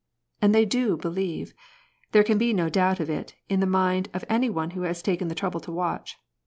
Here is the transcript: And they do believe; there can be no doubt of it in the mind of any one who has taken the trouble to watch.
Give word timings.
And 0.41 0.55
they 0.55 0.65
do 0.65 0.97
believe; 0.97 1.53
there 2.11 2.23
can 2.23 2.39
be 2.39 2.53
no 2.53 2.69
doubt 2.69 2.99
of 2.99 3.07
it 3.07 3.35
in 3.49 3.59
the 3.59 3.67
mind 3.67 4.09
of 4.15 4.25
any 4.27 4.49
one 4.49 4.71
who 4.71 4.81
has 4.81 5.03
taken 5.03 5.27
the 5.27 5.35
trouble 5.35 5.59
to 5.59 5.71
watch. 5.71 6.17